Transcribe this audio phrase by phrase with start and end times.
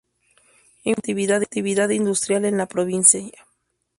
[0.83, 3.45] Impulsó la actividad industrial en la provincia.